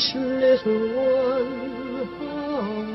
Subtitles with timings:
[0.00, 2.88] Hush, little one, hush.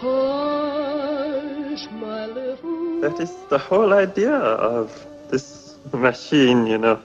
[0.00, 4.90] Hush, my little That is the whole idea of
[5.30, 6.98] this machine, you know.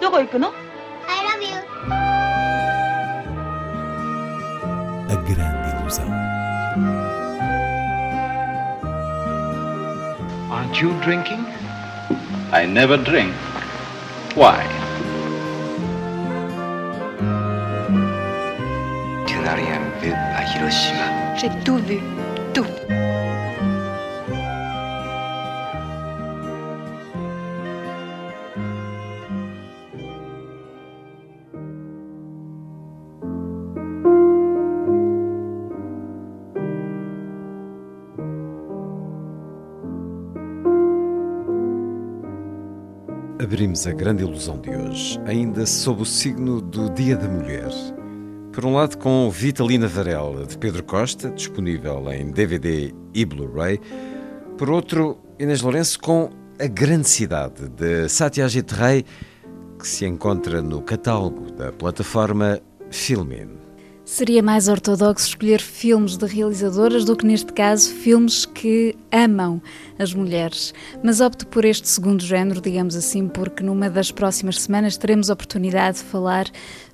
[0.00, 1.52] どこ行くの I love you.
[5.12, 6.08] A grande ilusão.
[10.50, 11.44] Aren't you drinking?
[12.52, 13.34] I never drink.
[14.34, 14.81] Why?
[20.63, 21.35] Hiroshima.
[21.35, 21.99] J'ai tout vu.
[22.53, 22.65] Tout.
[43.41, 47.69] Abrimos a grande ilusão de hoje, ainda sob o signo do Dia da Mulher.
[48.53, 53.81] Por um lado, com Vitalina Varela, de Pedro Costa, disponível em DVD e Blu-ray.
[54.59, 56.29] Por outro, Inês Lourenço com
[56.59, 59.03] A Grande Cidade, de Satyajit Ray,
[59.79, 63.62] que se encontra no catálogo da plataforma Filmin.
[64.05, 69.61] Seria mais ortodoxo escolher filmes de realizadoras do que, neste caso, filmes que amam
[69.97, 70.73] as mulheres.
[71.01, 75.33] Mas opto por este segundo género, digamos assim, porque numa das próximas semanas teremos a
[75.33, 76.47] oportunidade de falar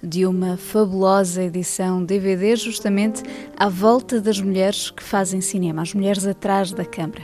[0.04, 3.23] de uma fabulosa edição DVD, justamente
[3.58, 7.23] à volta das mulheres que fazem cinema, as mulheres atrás da câmara.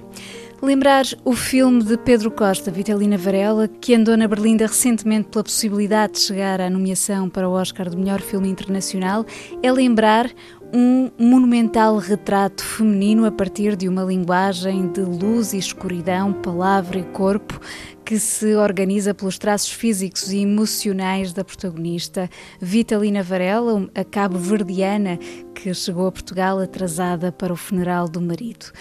[0.65, 6.13] Lembrar o filme de Pedro Costa, Vitalina Varela, que andou na Berlinda recentemente pela possibilidade
[6.13, 9.23] de chegar à nomeação para o Oscar de Melhor Filme Internacional,
[9.61, 10.27] é lembrar
[10.73, 17.03] um monumental retrato feminino a partir de uma linguagem de luz e escuridão, palavra e
[17.03, 17.61] corpo,
[18.03, 22.27] que se organiza pelos traços físicos e emocionais da protagonista,
[22.59, 25.19] Vitalina Varela, a cabo-verdiana
[25.53, 28.71] que chegou a Portugal atrasada para o funeral do marido.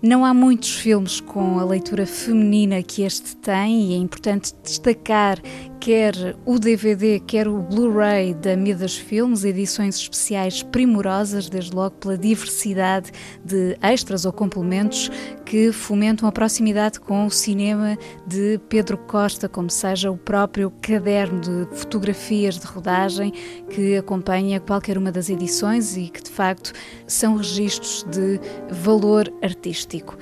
[0.00, 5.42] Não há muitos filmes com a leitura feminina que este tem e é importante destacar
[5.80, 12.18] quer o DVD, quer o Blu-ray da Midas Filmes, edições especiais primorosas, desde logo pela
[12.18, 13.10] diversidade
[13.44, 15.10] de extras ou complementos
[15.44, 17.96] que fomentam a proximidade com o cinema
[18.26, 23.32] de Pedro Costa, como seja o próprio caderno de fotografias de rodagem
[23.70, 26.72] que acompanha qualquer uma das edições e que de facto
[27.06, 28.40] são registros de
[28.70, 30.16] valor artístico.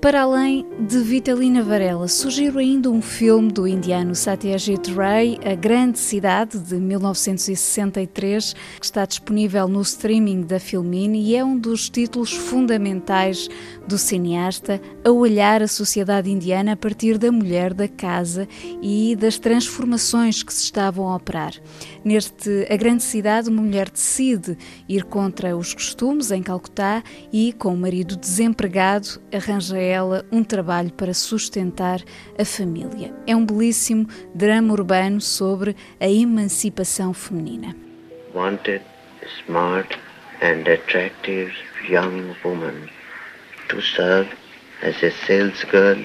[0.00, 5.98] Para além de Vitalina Varela, surgiu ainda um filme do indiano Satyajit Ray, A Grande
[5.98, 12.32] Cidade, de 1963, que está disponível no streaming da Filmin e é um dos títulos
[12.32, 13.46] fundamentais
[13.86, 18.48] do cineasta a olhar a sociedade indiana a partir da mulher da casa
[18.80, 21.52] e das transformações que se estavam a operar.
[22.02, 24.56] Neste A Grande Cidade, uma mulher decide
[24.88, 30.92] ir contra os costumes em Calcutá e, com o marido desempregado, arranja ela um trabalho
[30.92, 32.00] para sustentar
[32.38, 33.12] a família.
[33.26, 37.76] É um belíssimo drama urbano sobre a emancipação feminina.
[38.34, 38.82] Wanted,
[39.44, 39.98] smart
[40.40, 41.52] and attractive
[41.88, 42.88] young woman
[43.68, 44.28] to serve
[44.82, 45.98] as a sales girl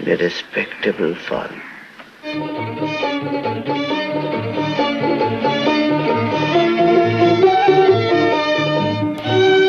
[0.00, 1.60] in a respectable firm.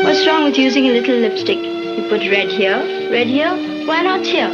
[0.04, 1.67] What's wrong with using a little lipstick?
[2.08, 3.54] Put red here, red here,
[3.86, 4.50] why not here?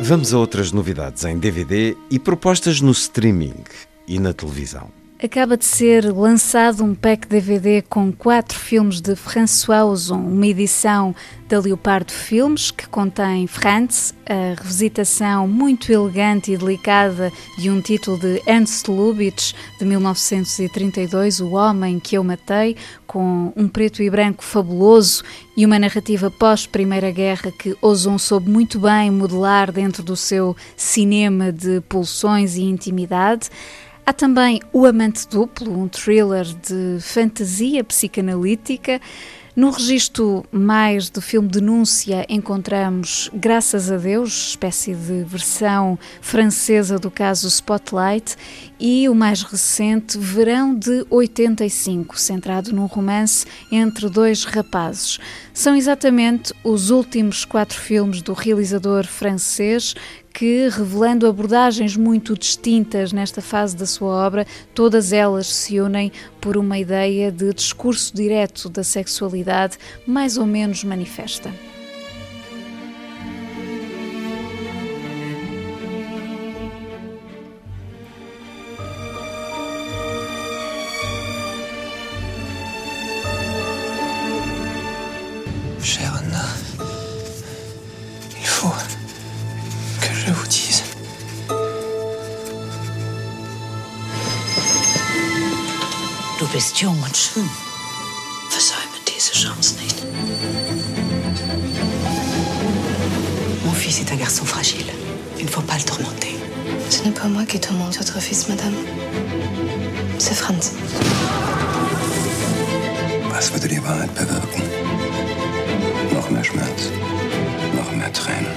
[0.00, 3.62] Vamos a outras novidades em DVD e propostas no streaming
[4.08, 5.01] e na televisão.
[5.24, 11.14] Acaba de ser lançado um pack DVD com quatro filmes de François Ozon, uma edição
[11.48, 18.18] da Leopardo Filmes que contém Franz, a revisitação muito elegante e delicada de um título
[18.18, 24.42] de Ernst Lubitsch de 1932, O Homem que Eu Matei, com um preto e branco
[24.42, 25.22] fabuloso
[25.56, 31.52] e uma narrativa pós-Primeira Guerra que Ozon soube muito bem modelar dentro do seu cinema
[31.52, 33.50] de pulsões e intimidade.
[34.04, 39.00] Há também O Amante Duplo, um thriller de fantasia psicanalítica.
[39.54, 47.10] No registro mais do filme Denúncia encontramos Graças a Deus, espécie de versão francesa do
[47.10, 48.34] caso Spotlight,
[48.80, 55.18] e o mais recente Verão de 85, centrado num romance entre dois rapazes.
[55.54, 59.94] São exatamente os últimos quatro filmes do realizador francês
[60.32, 66.56] que, revelando abordagens muito distintas nesta fase da sua obra, todas elas se unem por
[66.56, 71.52] uma ideia de discurso direto da sexualidade, mais ou menos manifesta.
[85.82, 86.21] Sharon.
[96.52, 97.48] Bist jung und schön.
[98.50, 100.04] Versäume diese Chance nicht.
[103.64, 104.92] Mon fils est un garçon fragile.
[105.38, 106.36] Il ne faut pas le tourmenter.
[106.90, 108.74] Ce n'est pas moi qui tourmente votre fils, madame.
[110.18, 110.72] C'est Franz.
[113.30, 114.62] Was würde die Wahrheit bewirken?
[116.12, 116.90] Noch mehr Schmerz,
[117.74, 118.52] noch mehr Tränen.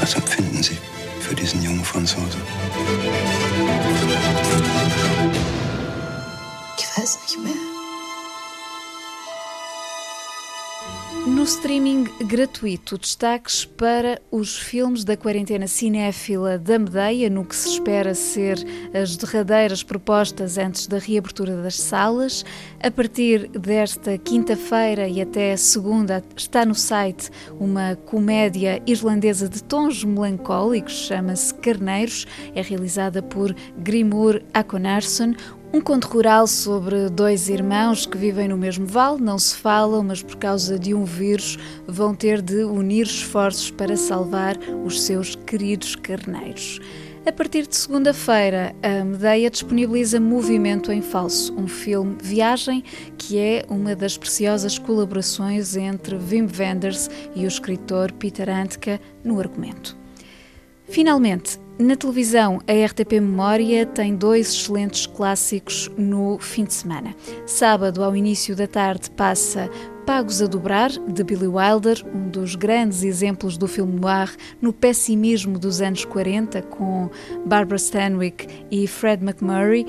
[0.00, 0.76] Was empfinden Sie
[1.20, 2.42] für diesen jungen Franzosen?
[11.26, 17.68] No streaming gratuito, destaques para os filmes da quarentena cinéfila da Medeia, no que se
[17.68, 18.58] espera ser
[18.94, 22.42] as derradeiras propostas antes da reabertura das salas.
[22.82, 27.30] A partir desta quinta-feira e até segunda, está no site
[27.60, 35.34] uma comédia irlandesa de tons melancólicos, chama-se Carneiros, é realizada por Grimur Akonarsson.
[35.74, 40.22] Um conto rural sobre dois irmãos que vivem no mesmo vale, não se falam, mas
[40.22, 44.56] por causa de um vírus vão ter de unir esforços para salvar
[44.86, 46.78] os seus queridos carneiros.
[47.26, 52.84] A partir de segunda-feira, a Medeia disponibiliza Movimento em Falso, um filme Viagem,
[53.18, 59.40] que é uma das preciosas colaborações entre Wim Wenders e o escritor Peter Handke no
[59.40, 59.96] argumento.
[60.86, 67.14] Finalmente, na televisão, a RTP Memória tem dois excelentes clássicos no fim de semana.
[67.46, 69.68] Sábado, ao início da tarde, passa
[70.06, 75.58] Pagos a Dobrar, de Billy Wilder, um dos grandes exemplos do filme noir no pessimismo
[75.58, 77.10] dos anos 40, com
[77.46, 79.86] Barbara Stanwyck e Fred McMurray.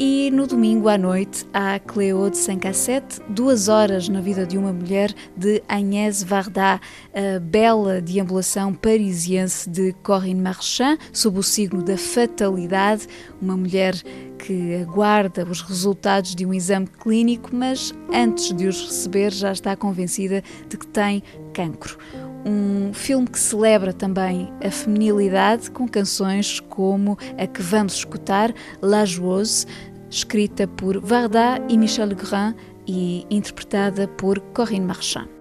[0.00, 4.56] E no domingo à noite há Cleo de Sem Cassete, duas horas na vida de
[4.56, 6.80] uma mulher de Agnès Varda,
[7.12, 13.08] a bela deambulação parisiense de Corinne Marchand, sob o signo da fatalidade,
[13.42, 14.00] uma mulher
[14.38, 19.74] que aguarda os resultados de um exame clínico, mas antes de os receber já está
[19.74, 21.98] convencida de que tem cancro.
[22.44, 29.04] Um filme que celebra também a feminilidade com canções como a que vamos escutar, La
[29.04, 29.66] Joueuse,
[30.10, 32.54] escrita por Varda e Michel Legrand
[32.86, 35.37] e interpretada por Corinne Marchand.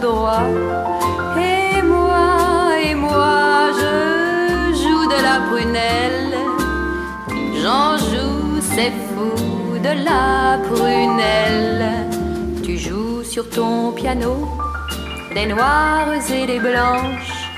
[0.00, 0.46] Droit.
[1.38, 6.36] Et moi, et moi, je joue de la prunelle.
[7.62, 12.08] J'en joue, c'est fou, de la prunelle.
[12.62, 14.48] Tu joues sur ton piano
[15.34, 17.50] des noires et des blanches.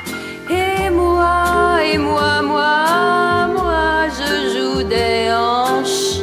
[0.51, 6.23] Et moi, et moi, moi, moi, je joue des hanches.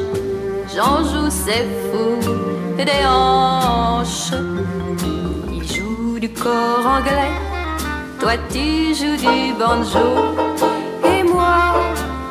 [0.76, 2.18] J'en joue, c'est fou,
[2.78, 3.33] des hanches.
[6.44, 7.36] Corps anglais,
[8.20, 10.08] toi tu joues du banjo.
[11.12, 11.58] Et moi,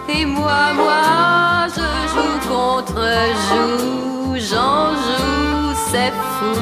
[0.08, 3.00] et moi, moi, je joue contre
[3.46, 4.36] joue.
[4.50, 6.56] J'en joue, c'est fou,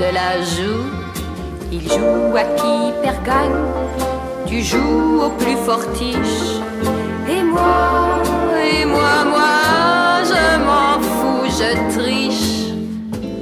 [0.00, 0.86] de la joue.
[1.72, 3.60] Il joue à qui perd gagne,
[4.46, 6.44] tu joues au plus fortiche.
[7.28, 8.22] Et moi,
[8.72, 9.54] et moi, moi,
[10.30, 12.58] je m'en fous, je triche.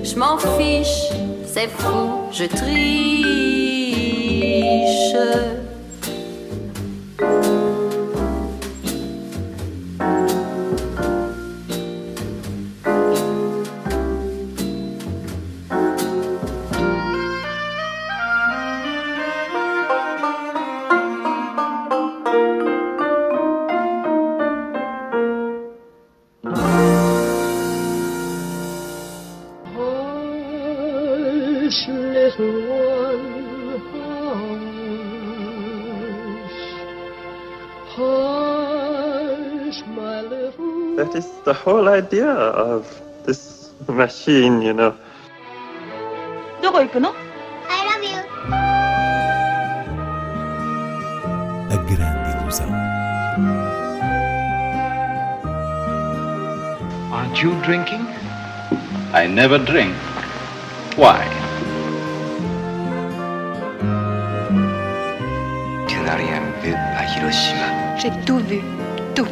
[0.02, 1.10] Je m'en fiche,
[1.56, 3.16] c'est fou, je triche.
[40.45, 42.85] That is the whole idea of
[43.25, 44.93] this machine, you know.
[46.61, 48.21] どこ行くの I love you.
[51.71, 52.69] A grande ilusão.
[57.11, 58.05] Aren't you drinking?
[59.13, 59.95] I never drink.
[60.97, 61.25] Why?
[65.87, 67.97] Can n'a rien vu à Hiroshima.
[67.97, 68.61] J'ai tout vu,
[69.15, 69.27] tout.